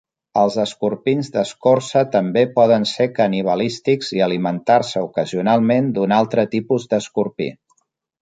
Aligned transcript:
Els 0.41 0.55
escorpins 0.61 1.27
d'escorça 1.35 2.01
també 2.15 2.41
poden 2.55 2.87
ser 2.93 3.07
canibalístics 3.19 4.09
i 4.19 4.23
alimentar-se 4.29 5.05
ocasionalment 5.11 5.93
d'un 5.99 6.17
altre 6.21 6.47
tipus 6.57 6.89
d'escorpí. 6.95 7.51